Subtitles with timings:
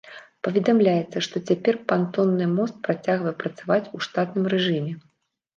[0.45, 4.93] Паведамляецца, што цяпер пантонны мост працягвае працаваць у штатным рэжыме.